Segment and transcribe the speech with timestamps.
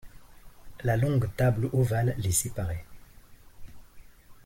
[0.83, 2.85] La longue table ovale les séparait.